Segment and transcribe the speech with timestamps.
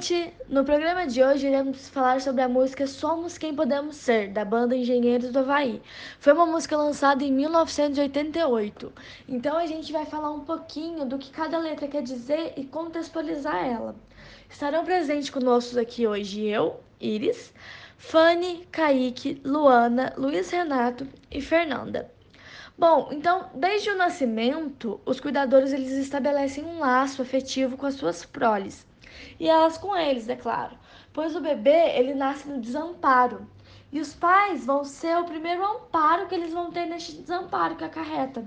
[0.00, 0.32] gente!
[0.48, 4.76] No programa de hoje iremos falar sobre a música Somos Quem Podemos Ser, da banda
[4.76, 5.82] Engenheiros do Havaí.
[6.20, 8.92] Foi uma música lançada em 1988.
[9.28, 13.66] Então a gente vai falar um pouquinho do que cada letra quer dizer e contextualizar
[13.66, 13.96] ela.
[14.48, 17.52] Estarão presentes conosco aqui hoje eu, Iris,
[17.98, 22.08] Fanny, Kaique, Luana, Luiz Renato e Fernanda.
[22.80, 28.24] Bom, então, desde o nascimento, os cuidadores eles estabelecem um laço afetivo com as suas
[28.24, 28.86] proles
[29.38, 30.78] e elas com eles, é claro.
[31.12, 33.46] Pois o bebê, ele nasce no desamparo.
[33.92, 37.84] E os pais vão ser o primeiro amparo que eles vão ter neste desamparo que
[37.84, 38.46] acarreta.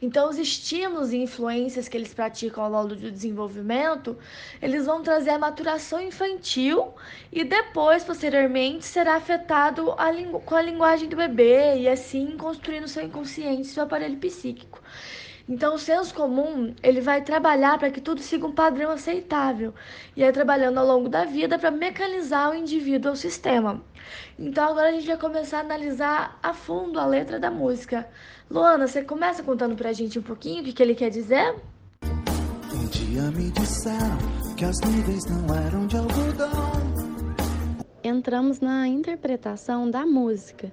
[0.00, 4.16] Então, os estímulos e influências que eles praticam ao longo do desenvolvimento,
[4.62, 6.94] eles vão trazer a maturação infantil
[7.32, 10.08] e depois, posteriormente, será afetado a
[10.44, 14.80] com a linguagem do bebê e assim construindo seu inconsciente, seu aparelho psíquico.
[15.48, 19.72] Então, o senso comum, ele vai trabalhar para que tudo siga um padrão aceitável
[20.14, 23.82] e é trabalhando ao longo da vida para mecanizar o indivíduo ao sistema.
[24.38, 28.06] Então, agora a gente vai começar a analisar a fundo a letra da música.
[28.50, 31.54] Luana, você começa contando para a gente um pouquinho o que, que ele quer dizer?
[32.04, 34.18] Um dia me disseram
[34.54, 37.08] que as nuvens não eram de algodão.
[38.04, 40.70] Entramos na interpretação da música,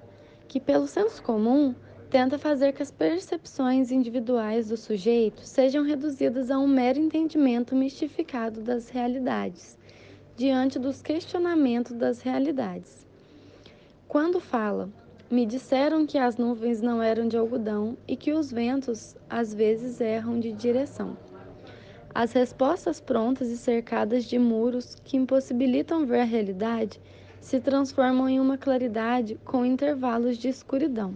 [0.49, 1.73] que pelo senso comum
[2.15, 8.61] tenta fazer que as percepções individuais do sujeito sejam reduzidas a um mero entendimento mistificado
[8.61, 9.77] das realidades,
[10.33, 13.05] diante dos questionamentos das realidades.
[14.07, 14.89] Quando fala,
[15.29, 19.99] me disseram que as nuvens não eram de algodão e que os ventos às vezes
[19.99, 21.17] erram de direção.
[22.13, 26.97] As respostas prontas e cercadas de muros que impossibilitam ver a realidade
[27.41, 31.13] se transformam em uma claridade com intervalos de escuridão.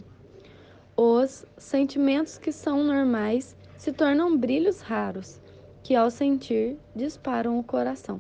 [1.02, 5.40] Os sentimentos que são normais se tornam brilhos raros,
[5.82, 8.20] que ao sentir disparam o coração.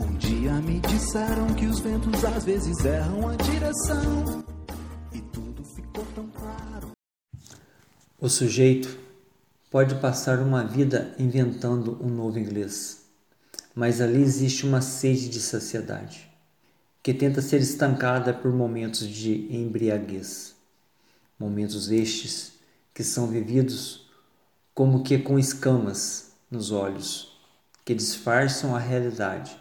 [0.00, 4.44] Um dia me disseram que os ventos às vezes erram a direção
[5.12, 6.92] e tudo ficou tão claro.
[8.20, 8.96] O sujeito
[9.68, 13.08] pode passar uma vida inventando um novo inglês,
[13.74, 16.30] mas ali existe uma sede de saciedade
[17.02, 20.57] que tenta ser estancada por momentos de embriaguez
[21.38, 22.52] momentos estes
[22.92, 24.10] que são vividos
[24.74, 27.38] como que com escamas nos olhos,
[27.84, 29.60] que disfarçam a realidade,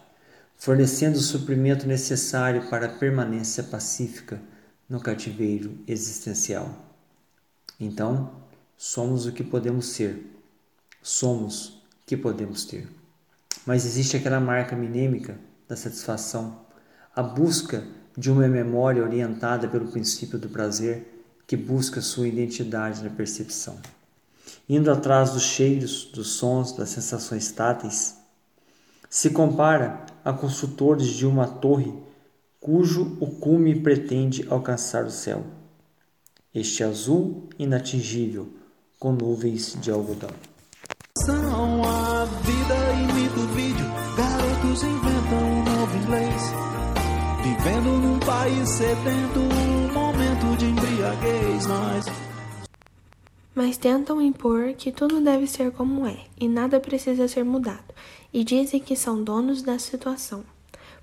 [0.56, 4.42] fornecendo o suprimento necessário para a permanência pacífica
[4.90, 6.70] no cativeiro existencial.
[7.80, 8.42] Então,
[8.78, 10.26] somos o que podemos ser,
[11.02, 12.88] somos o que podemos ter.
[13.66, 15.38] Mas existe aquela marca minêmica
[15.68, 16.66] da satisfação,
[17.16, 17.86] a busca
[18.16, 21.17] de uma memória orientada pelo princípio do prazer
[21.48, 23.80] que busca sua identidade na percepção.
[24.68, 28.18] Indo atrás dos cheiros, dos sons, das sensações táteis,
[29.10, 31.94] se compara a construtores de uma torre
[32.60, 35.46] cujo o cume pretende alcançar o céu.
[36.54, 38.50] Este azul inatingível
[39.00, 40.32] com nuvens de algodão.
[47.78, 52.06] Vivendo num país sedento, um momento de embriaguez, mas
[53.54, 57.94] mas tentam impor que tudo deve ser como é e nada precisa ser mudado,
[58.32, 60.44] e dizem que são donos da situação.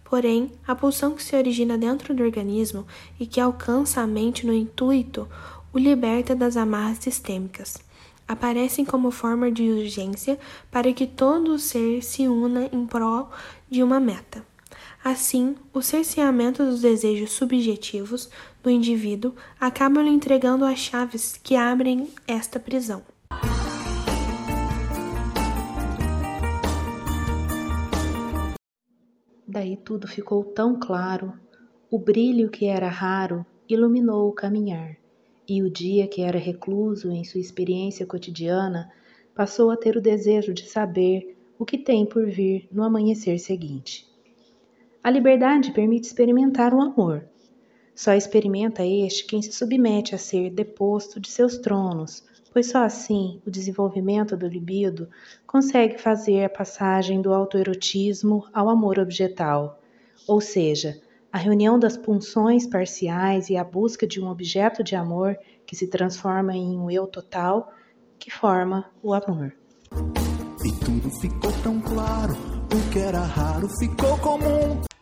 [0.04, 2.86] Porém, a pulsão que se origina dentro do organismo
[3.18, 5.28] e que alcança a mente no intuito
[5.72, 7.78] o liberta das amarras sistêmicas.
[8.26, 10.38] Aparecem como forma de urgência
[10.70, 13.30] para que todo o ser se una em prol
[13.68, 14.53] de uma meta.
[15.04, 18.30] Assim, o cerceamento dos desejos subjetivos
[18.62, 23.02] do indivíduo acaba lhe entregando as chaves que abrem esta prisão.
[29.46, 31.34] Daí tudo ficou tão claro,
[31.90, 34.96] o brilho que era raro iluminou o caminhar,
[35.46, 38.90] e o dia que era recluso em sua experiência cotidiana
[39.34, 44.13] passou a ter o desejo de saber o que tem por vir no amanhecer seguinte.
[45.04, 47.26] A liberdade permite experimentar o amor.
[47.94, 53.38] Só experimenta este quem se submete a ser deposto de seus tronos, pois só assim
[53.46, 55.06] o desenvolvimento do libido
[55.46, 59.78] consegue fazer a passagem do autoerotismo ao amor objetal,
[60.26, 60.98] ou seja,
[61.30, 65.36] a reunião das punções parciais e a busca de um objeto de amor
[65.66, 67.70] que se transforma em um eu total,
[68.18, 69.54] que forma o amor.
[70.64, 72.32] E tudo ficou tão claro,
[72.72, 74.93] o que era raro ficou comum.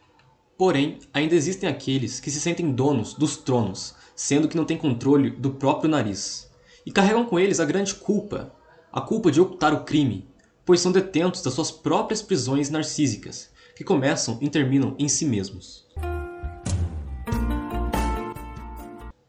[0.56, 5.31] Porém, ainda existem aqueles que se sentem donos dos tronos, sendo que não têm controle
[5.31, 6.50] do próprio nariz.
[6.84, 8.52] E carregam com eles a grande culpa,
[8.93, 10.28] a culpa de ocultar o crime,
[10.64, 15.87] pois são detentos das suas próprias prisões narcísicas, que começam e terminam em si mesmos.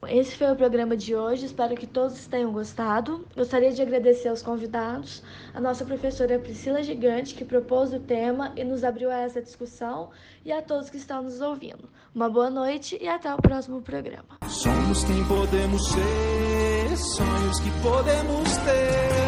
[0.07, 3.25] Esse foi o programa de hoje, espero que todos tenham gostado.
[3.35, 5.23] Gostaria de agradecer aos convidados,
[5.53, 10.09] a nossa professora Priscila Gigante, que propôs o tema e nos abriu a essa discussão,
[10.45, 11.89] e a todos que estão nos ouvindo.
[12.13, 14.37] Uma boa noite e até o próximo programa.
[14.47, 19.23] Somos quem podemos ser, sonhos que podemos ter.